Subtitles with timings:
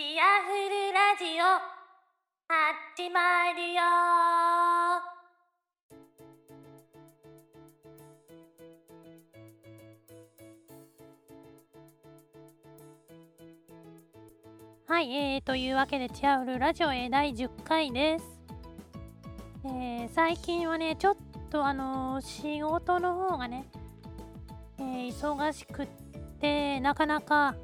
[0.00, 1.44] チアフルラジオ。
[2.48, 3.82] 始まるよ。
[14.86, 18.24] はい、えー、というわけでチアフルラジオ、えー、第10回です、
[19.66, 21.16] えー、最近はねちょっ
[21.50, 23.66] とあのー、仕事の方がね、
[24.78, 25.88] えー、忙しくっ
[26.40, 27.54] てなかなか、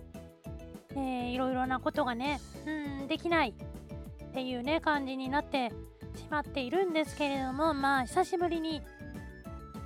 [0.96, 5.70] えー、いろいろなことがね、うん、できないっていうね感じになって
[6.16, 8.82] しまっているんですけれどもまあ久しぶりに、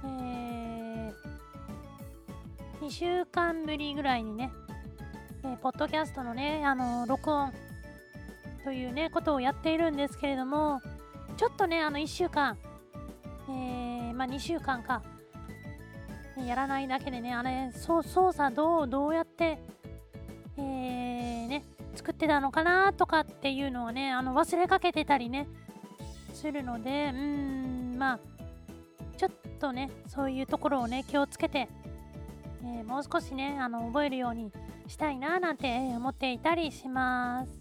[0.04, 4.50] えー、2週間ぶりぐらいにね
[5.42, 7.52] えー、ポッドキャストのね、あのー、録音
[8.62, 10.82] というね、ことをやっているんですけれども、
[11.38, 12.58] ちょっとね、あの、1週間、
[13.48, 15.02] えー、まあ、2週間か、
[16.46, 19.58] やらないだけでね、あれ、操作どう、どうやって、
[20.60, 21.64] えー、ね、
[21.94, 25.48] 作ってたのかなとかっていうのをね、あの、忘れかけてたりね、
[26.34, 28.18] するので、うーん、まあ、
[29.16, 31.68] ちょっとね、そういうところをね、気をつけて、
[32.62, 34.52] えー、もう少しね、あの、覚えるように
[34.86, 37.60] したいななんて思っていたりします。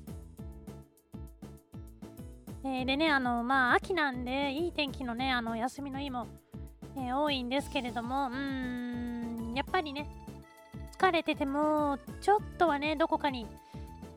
[2.63, 6.27] え、でね、あの、まあ、秋なんで、いい天気のね、あの、休みの日も、
[6.95, 10.07] えー、多いんですけれども、うーん、やっぱりね、
[10.99, 13.47] 疲れてても、ちょっとはね、どこかに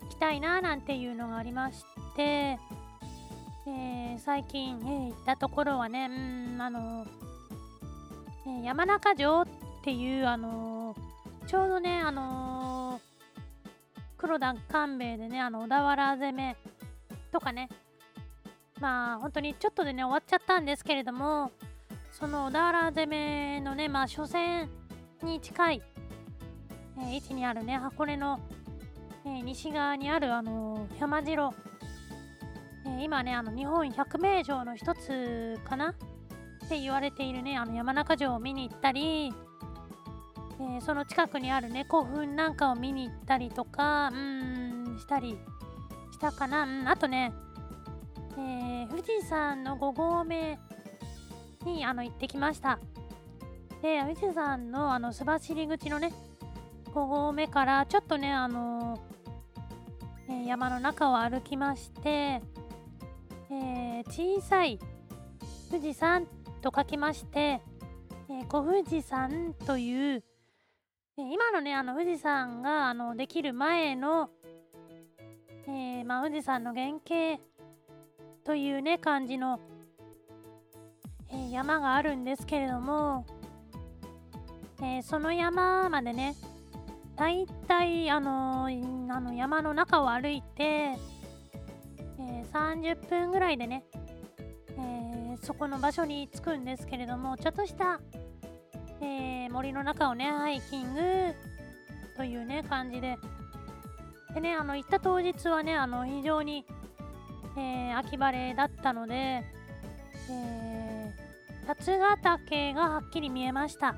[0.02, 1.84] 行きたいななんていうのがありまし
[2.16, 2.58] て、
[3.66, 7.06] え、最近、えー、行ったところはね、うん、あの、
[8.46, 9.46] え山中城っ
[9.84, 10.96] ていう、あの
[11.46, 13.00] ちょうどね、あの
[14.16, 16.56] 黒田官兵衛でね、あの、小田原攻め
[17.30, 17.68] とかね、
[18.80, 21.52] まあ、本当にちょっとでね、終わっちゃったんですけれども、
[22.10, 24.68] その小田原攻めのね、まあ、初戦
[25.22, 25.82] に近い、
[26.98, 28.40] え、位置にあるね、箱根の、
[29.24, 31.54] え、西側にある、あの、山城、
[32.86, 35.90] え、今ね、あの、日本百名城の一つかな？
[35.90, 39.32] って言われているね、あの、山中城を見に行ったり、
[40.62, 45.36] え、その近くにあるね古墳なんかを見に行ったりとかうんしたり
[46.12, 47.32] したかな、うん、あとね、
[48.32, 50.58] えー、富士山の5合目
[51.64, 52.78] にあの行ってきました。
[53.82, 56.12] で富士山のあの須走口のね
[56.92, 62.42] 5合目からちょっとねあのー、え、山の中を歩きまして、
[63.50, 64.78] え小さい
[65.70, 66.26] 富士山
[66.60, 67.60] と書きまして、
[68.30, 70.24] え小富士山という
[71.18, 74.30] え今のね、あの富士山があのできる前の、
[75.68, 77.42] え、まあ、富士山の原型
[78.44, 79.60] というね、感じの、
[81.30, 83.26] えー、山があるんですけれども、
[84.80, 86.34] えー、その山までね、
[87.16, 90.98] だいたいあのあの山の中を歩いて、え
[92.52, 93.84] 30分ぐらいでね、
[94.78, 98.00] えそこの場所に着くんですけれども、ちょっとした
[99.02, 101.00] え、森の中をね、ハイキング
[102.16, 103.18] というね、感じで。
[104.34, 106.64] でね、あの、行った当日はね、あの、非常に、
[107.56, 109.42] え、秋晴れだったので、
[110.30, 111.14] え、
[111.66, 113.94] 八ヶ岳がはっきり見えました。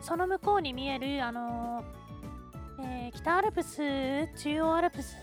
[0.00, 2.01] その向こうに見える、あのー、
[2.82, 3.78] えー、北アルプス、
[4.36, 5.16] 中央アルプス、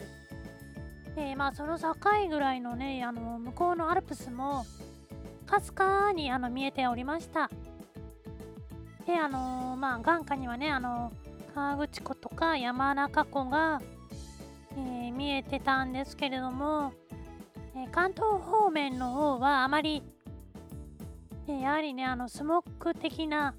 [1.15, 1.93] えー、まあその境
[2.29, 4.65] ぐらいのね、あの向こうのアルプスも、
[5.45, 7.49] かすかにあの見えておりました。
[9.05, 11.11] で、あのー、まあ、眼下にはね、あの、
[11.55, 13.81] 河口湖とか山中湖が、
[14.77, 16.93] え、見えてたんですけれども、
[17.75, 20.03] え関東方面の方はあまり、
[21.47, 23.55] えやはりね、あの、スモック的な、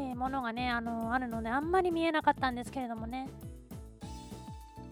[0.00, 3.28] えものがね、あのあるので、あんまり見えなかったんですけれどもね。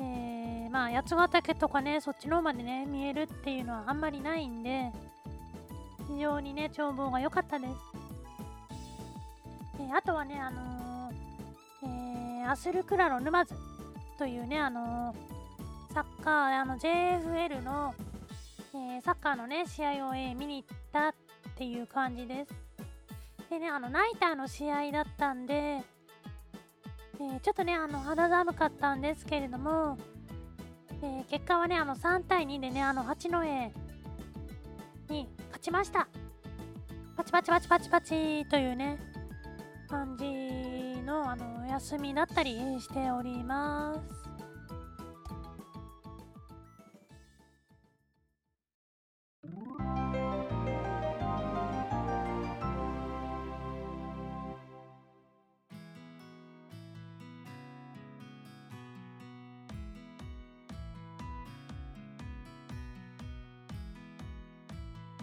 [0.00, 4.92] えまあ、八ヶ岳とかね、そっちの方までね、見えるっていうのはあんまりないんで、
[6.08, 7.72] 非常にね、眺望が良かったです。
[9.80, 11.12] えあとはね、あの、
[12.42, 13.54] え、アスルクラロ沼津
[14.18, 15.14] というね、あの、
[15.92, 17.94] サッカー、あの JFL の、
[18.74, 21.14] えサッカーのね、試合を、え見に行ったっ
[21.56, 22.67] ていう感じです。
[23.58, 25.82] ね、あの、ナイターの試合だったんで、
[27.20, 29.98] えちょっとね、あの、肌寒かったんですけれども、
[31.02, 33.42] え結果はね、あの、3対2でね、あの、八戸
[35.12, 36.08] に勝ちました。
[37.16, 38.98] パチパチパチパチパチというね、
[39.88, 44.27] 感じのあの休みだったりしております。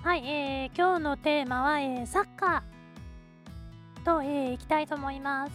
[0.06, 5.52] はい、えー、今日のテーマは、えー、サッカーと、えー、いきたいと思います。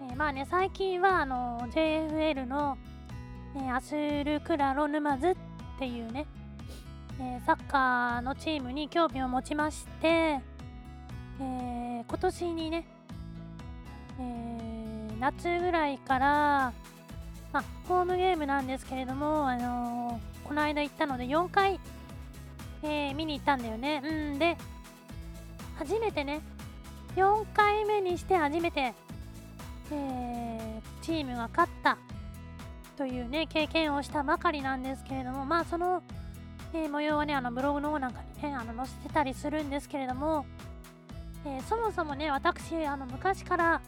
[0.00, 2.78] えー、まあね、最近はあの JFL の、
[3.56, 5.36] えー、アスルクラロ沼津っ
[5.78, 6.24] ていうね、
[7.20, 12.86] えー、サッカーのチームに興味を持ちまして、えー、今年にね、
[14.18, 16.72] えー、夏ぐらいから、
[17.52, 21.78] まあ、ホームゲームなんですけれども、あのー、この間行ったので4回
[22.82, 24.02] えー、見に行ったんだよね。
[24.04, 24.56] うんで、
[25.78, 26.40] 初めてね、
[27.16, 28.94] 4回目にして初めて、
[29.90, 31.98] えー、チームが勝った
[32.96, 36.02] というね、経験をしたばかりなんですけれども、まあその、
[36.72, 40.46] えー、模様はね、あのブログの方なんかにね、あの載せてたりするんですけれども、
[41.46, 43.80] え、そもそもね、私、あの昔から、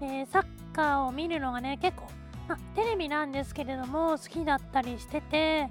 [0.00, 2.06] え、サッカーを見るのがね、結構、
[2.48, 5.68] ま、テレビなんですけれども、好きだったりしてて、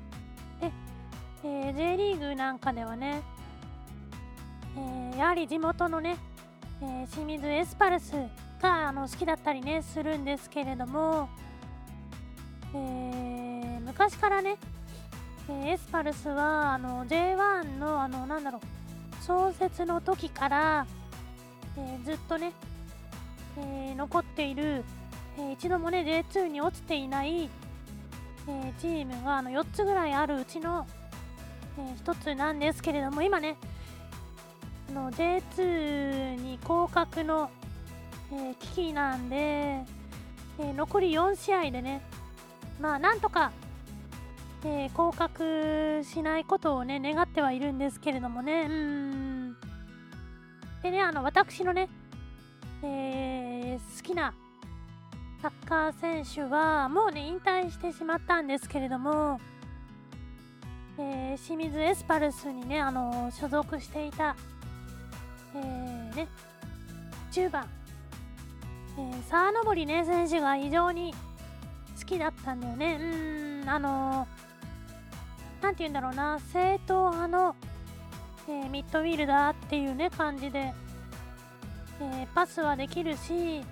[1.44, 3.22] えー、J リーグなんかではね、
[4.78, 6.18] えー、やはり地元のね、
[6.82, 8.14] えー、清水エスパルス
[8.62, 11.30] があの好きだったりねするんですけれども、
[12.76, 14.58] え昔からね、
[15.50, 20.86] えエスパルスはあの J1 のあのなんだろう創設の時から、
[21.76, 22.54] えずっとね、
[23.58, 24.84] え残っている、
[25.40, 27.50] え一度もね J2 に落ちていない、
[28.48, 30.86] えチームがあの4つぐらいあるうちの
[31.78, 33.58] えー、一つなんですけれども今ね
[34.90, 37.50] あの J2 に降格の、
[38.32, 42.02] えー、危機なんで、えー、残り4試合でね
[42.80, 43.52] まあなんとか、
[44.66, 49.56] えー、降格しないことをね願ってはいるんですけれどもねうん。
[50.84, 51.90] でねあの私のね、
[52.84, 54.34] え、好きな
[55.42, 59.40] サッカー選手はもうね引退してしまったんですけれども
[61.02, 64.36] えー、清水エスパルスにね、あのー、所属していた、
[65.56, 66.28] えー、ね、
[67.32, 67.68] 10番、
[68.98, 71.14] えー、沢登りね、選手が非常に
[72.00, 73.00] 好きだったんだよね。
[73.64, 77.56] うん、あのー、なんて言うんだろうな、正統派の、
[78.48, 80.72] え、ミッドフィルダーっていうね、感じで、
[82.00, 83.64] え、パスはできるし、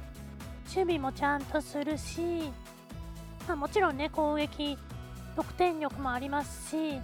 [0.67, 2.51] 守備もちゃんとするし、
[3.47, 4.77] まあ、もちろんね、攻撃、
[5.35, 6.99] 得点力もありますし、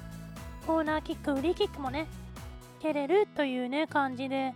[0.66, 2.08] コーナーキック、フリーキックもね、
[2.80, 4.56] 蹴れるというね、感じで、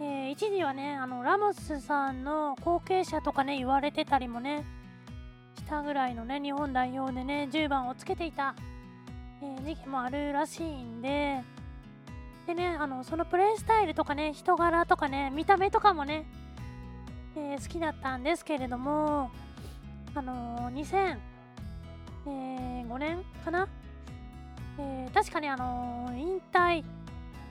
[0.00, 4.64] えー、一時はね、あの、ラモスさんの後継者とかね、言われてたりもね、
[5.58, 8.54] したぐらいのね、日本代表でね、10番をつけていた、
[9.42, 11.42] えー、時期もあるらしいんで、
[12.46, 16.24] でね、あの、そのプレースタイルとかね、人柄とかね、見た目とかもね、
[17.36, 19.30] えー、好きだったんですけれども、
[20.14, 21.14] あのー、
[22.24, 23.68] 2005年かな
[24.78, 26.84] えー、確かにあのー、引退、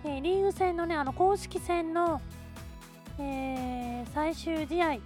[0.03, 2.21] えー、リーグ戦のね、あの公式戦の、
[3.19, 5.01] えー、最終試合、え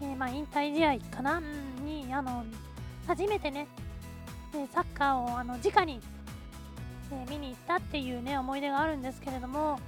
[0.00, 1.42] ー、まあ、引退試合かな、
[1.84, 2.44] に、あの、
[3.06, 3.68] 初めてね、
[4.54, 6.00] えサッカーをあの直に、
[7.12, 9.78] え見に行ったっていうね、思い出があるんですけれども、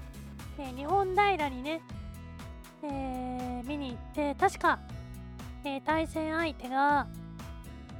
[0.58, 1.80] え日本平にね、
[2.82, 4.78] え見に行って、確か、
[5.64, 7.06] え対戦相手が、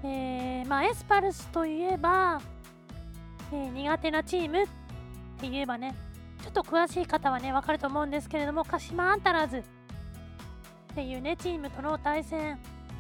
[0.05, 2.41] えまあ、エスパルスといえば、
[3.53, 4.67] えー、苦手なチームっ
[5.41, 5.95] て言えばね、
[6.43, 9.63] ちょっと詳しい方はね、わかると思うんですけれども、鹿島アンタラーズっ
[10.95, 12.59] ていうね、チームとの対戦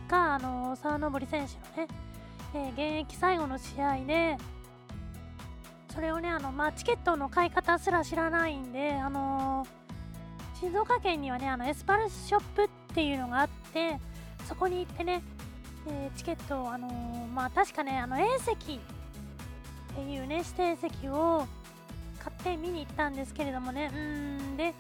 [0.08, 1.94] が、あのー、沢登選手のね、
[2.54, 4.36] えー、現役最後の試合で、
[5.92, 13.98] それをね、あの、まあ、チケットの買い方すら知らないんで、あのー、静岡県にはね、あの、エスパルスショップっていうのがあって、
[14.46, 15.22] そこに行ってね、
[15.86, 16.88] えチケットを、あの
[17.32, 18.80] まあ、確かね、あの、A 席
[19.98, 21.44] っていうね指定席を
[22.20, 23.90] 買って見に行ったんですけれどもね。
[23.92, 24.72] うんで、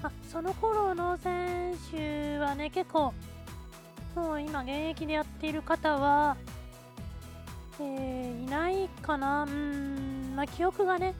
[0.00, 3.12] まその頃の選手はね結構
[4.14, 6.36] もう今現役でやっている方は、
[7.80, 9.42] えー、いないかな。
[9.42, 11.14] うんま記憶がね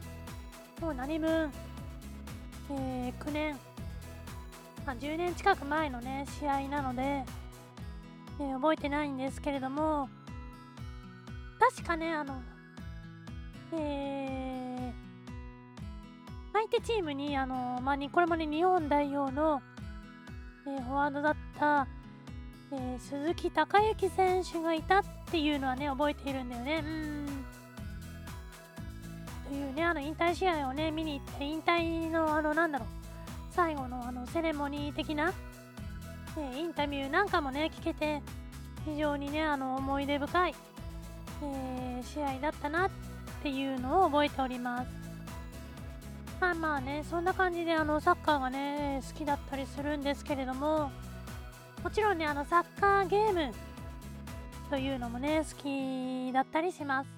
[0.81, 1.51] もう何分、
[2.71, 3.59] えー、9年、
[4.87, 10.09] ま、10年近く前のね試合なので、えー、覚えてないんですけれども
[11.59, 12.41] 確かねあの
[13.73, 14.93] えー、
[16.53, 19.61] 相手チームに、あのまあ、これまで日本代表の、
[20.67, 21.87] えー、フォワードだった、
[22.73, 26.83] えー、鈴木孝之選手がいたっていうのはね、覚えているんだよね。
[26.85, 27.45] うん。
[29.49, 32.89] というね、あの、引退試合をね、見に行って、引退の、あの、なんだろう、
[33.51, 35.33] 最後の、あの、セレモニー的な、
[36.37, 38.23] えー、インタビューなんかもね、聞けて、
[38.85, 40.55] 非常にね、あの、思い出深い、
[41.43, 42.91] えー、試合だったなっ
[43.47, 44.89] ていうのを覚えております。
[46.41, 50.91] まあまあねそんな感じであのサッカーがね好きだったりするんですけれども
[51.83, 53.55] もちろんねあのサッカーゲーム
[54.69, 57.09] というのもね好きだったりします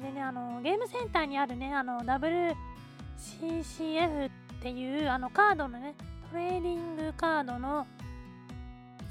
[0.00, 4.30] でねあのゲームセンターにあるねあの WCCF っ
[4.62, 5.96] ていうあのカードのね
[6.30, 7.88] トレーディングカードの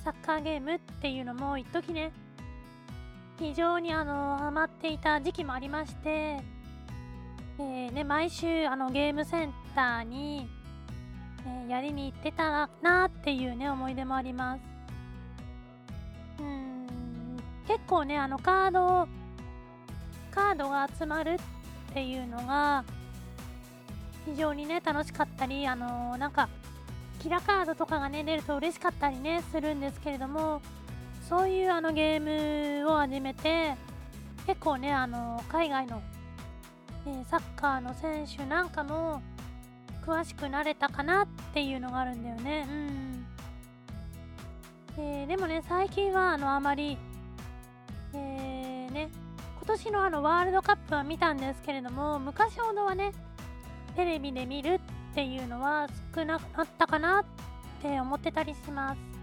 [0.06, 2.14] サッカーゲームっていうのも一時ね
[3.40, 10.50] 非常にあのハマっていた時期もありまして、えーね、毎週あのゲームセンターに、
[11.46, 14.62] えーやりに行ってたなっていうね思い出もあります。
[16.40, 16.88] うん
[17.68, 19.08] 結構ねあのカード
[20.32, 22.86] カードが集まるっていうのが
[24.26, 26.48] 非常にね楽しかったりあのなんか
[27.20, 30.62] キラカードとかがね出ると嬉しかったりねするんですけれども
[31.28, 33.76] そういうあのゲームを始めて
[34.46, 36.02] 結構ねあの海外の、
[37.06, 39.22] えサッカーの選手なんかも
[40.06, 42.66] 詳しくなれたかなっていうのがあるんだよね。
[42.70, 43.26] うん、
[44.98, 46.98] えーでもね最近はあのあまり
[48.14, 49.10] えーね
[49.58, 53.12] 今年のあのワールドカップは見たんですけれども昔ほどはね
[53.98, 54.80] テレビで見る
[55.12, 57.26] っていうのは少なくなったかなっ
[57.82, 59.17] て思ってたりします。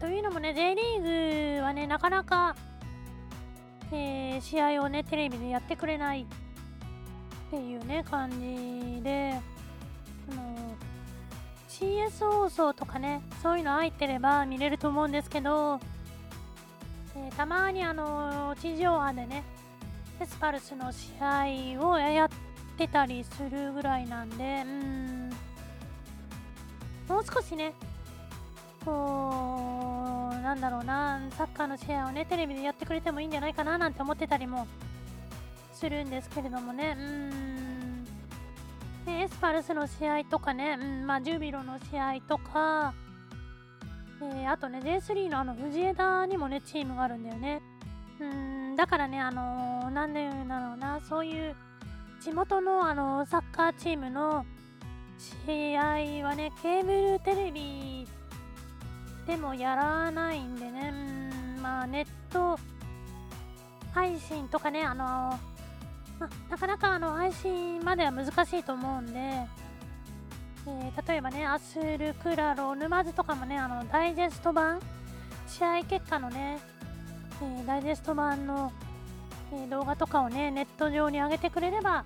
[0.00, 2.56] というのもね J リーグはねなかなか、
[3.92, 6.26] えー試合をねテレビでやってくれないっ
[7.50, 9.38] ていうね感じで
[10.32, 10.74] あの
[11.68, 15.78] CS 放送とかねそういうの入ってれば見れると思うんですけど、
[17.16, 19.44] えーたまにあの地上波でね
[20.20, 22.28] エスパルスの試合をやっ
[22.78, 25.30] てたりするぐらいなんでうん
[27.08, 27.74] もう少しね
[28.84, 34.66] こうなんだろうなサッカーの試合をねテレビでやってくれてもいいんじゃないかななんて思ってたりも
[35.72, 36.96] するんですけれどもね。
[36.98, 38.04] うん。
[39.06, 42.92] でエスパルスの試合とかね、うん、まあジュビロの試合とか、
[44.22, 47.62] えーあとね J3 のあの藤枝にもねチームがあるんだよね。
[48.20, 51.56] うんだからねあのーなんで言うんだろうなそういう
[52.20, 54.44] 地元のあのサッカーチームの
[55.46, 55.82] 試合
[56.26, 58.06] はねケーブルテレビ
[59.26, 60.92] でもやらないんでね。
[60.92, 62.58] うんまあネット
[63.92, 65.38] 配信とかねあの
[66.18, 74.80] まなかなかあの配信までは難しいと思うんで、えー例えばねアスルクラロ沼津とかもねあのダイジェスト版
[75.48, 76.58] 試合結果のね、
[77.42, 78.72] えーダイジェスト版の、
[79.52, 82.04] えー動画とかをねネット上に上げてくれれば、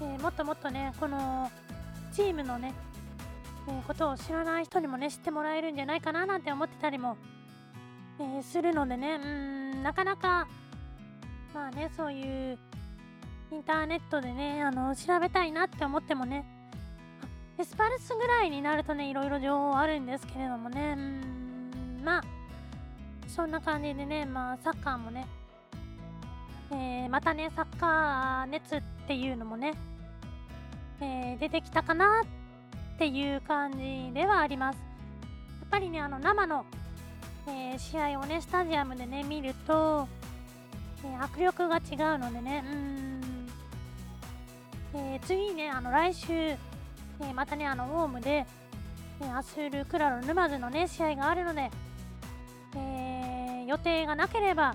[0.00, 1.50] えもっともっとねこの
[2.12, 2.74] チームのね、
[3.68, 7.16] えーことを知らない人にもね知ってもらえるんじゃないかななんて思ってたりも、
[8.18, 9.18] えーするのでねう
[9.78, 10.48] んなかなか
[11.54, 12.58] まあねそういう
[13.50, 16.44] インターネットでねあの調べたいなって思ってもね
[17.58, 22.22] エスパルスぐらいになるとねいろいろ情報あるんですけれどもねうんまあ
[23.26, 25.26] そんな感じでねまあサッカーもね
[26.70, 29.72] えーまたねサッカー熱っていうのもね、
[31.00, 32.37] えー出てきたかなって
[32.98, 34.76] ていう感じではあります。
[34.76, 36.64] やっぱりねあの生の、
[37.46, 40.08] えー試合をねスタジアムでね見ると、
[41.04, 41.80] えー迫力が違
[42.16, 43.48] うのでねうん、
[44.94, 48.46] えー次ねあの来週、えーまたねあのホームで、
[49.20, 51.70] えアスルクラロ沼津のね試合があるので、
[52.76, 54.74] え予定がなければ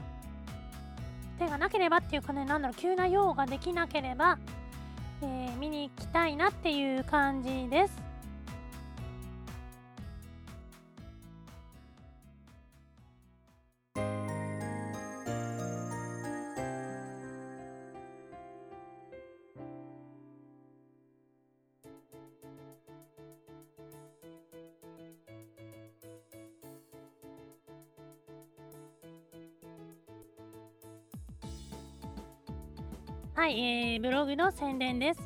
[1.39, 4.37] 手がなければっていうかねなんだろう急な用ができなければ、
[5.21, 8.12] えー見に行きたいなっていう感じです。
[33.35, 35.19] はい、えーブログの宣伝です。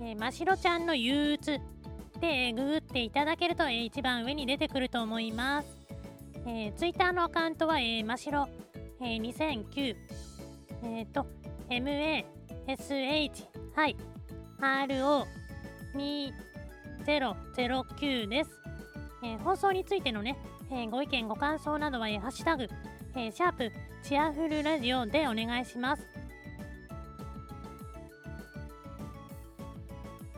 [0.00, 1.58] えーましろちゃんの憂鬱
[2.18, 5.68] で、えーググっていただけると、えー一番上に出てくると思います。
[6.46, 8.48] えー、ツイッターのアカウントは、えー、ましろ、
[9.02, 9.94] えー、2009、
[10.84, 11.26] えっ、と、
[11.68, 12.24] mash、
[13.74, 13.96] はい、
[17.04, 18.50] ro2009 です。
[19.22, 20.38] えー放送についてのね、
[20.70, 22.68] えーご意見、ご感想などは、えーハッシュタグ、
[23.16, 23.70] えーシャープ
[24.02, 26.19] チアフルラジオでお願いします。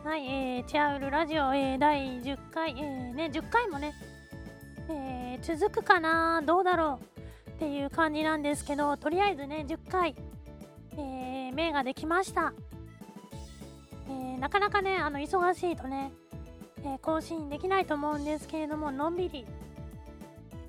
[0.04, 3.94] はい、えー、チアウルラジオ、えー、第10回、えー、ね、10回もね、
[4.88, 6.98] えー続くかな、どうだろ
[7.46, 10.16] うっていう感じなんですけど、とりあえずね、10回、
[10.92, 12.52] えー、目ができました。
[14.08, 16.12] えーなかなかねあの忙しいとね、
[16.78, 19.46] えー更新できないと思うんですけれどものんびり、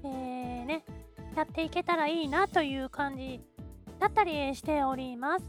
[0.03, 0.85] えーね、
[1.35, 3.41] やっていけたらいいなという感じ
[3.99, 5.45] だったりしております。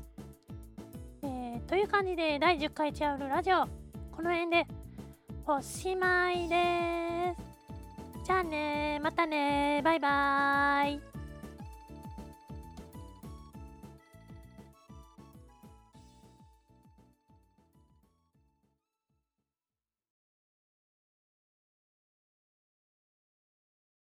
[1.66, 3.66] という感じで第10回チャウルラジオ
[4.12, 4.66] この辺で
[5.46, 7.34] おしまいで
[8.22, 8.26] す。
[8.26, 11.13] じゃあねまたねバイバーイ。